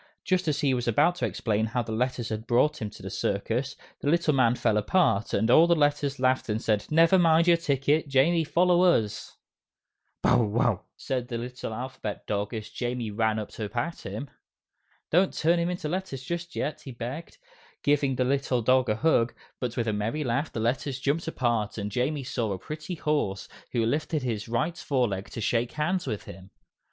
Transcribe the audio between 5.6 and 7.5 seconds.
the Letters laughed and said, "Never mind